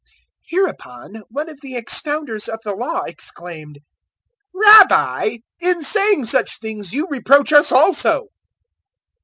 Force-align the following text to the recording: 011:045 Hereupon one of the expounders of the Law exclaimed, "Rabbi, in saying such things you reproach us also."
011:045 0.01 0.07
Hereupon 0.51 1.15
one 1.29 1.47
of 1.47 1.61
the 1.61 1.73
expounders 1.75 2.47
of 2.49 2.59
the 2.63 2.73
Law 2.73 3.03
exclaimed, 3.03 3.77
"Rabbi, 4.51 5.37
in 5.59 5.83
saying 5.83 6.25
such 6.25 6.57
things 6.57 6.91
you 6.91 7.05
reproach 7.07 7.53
us 7.53 7.71
also." 7.71 8.25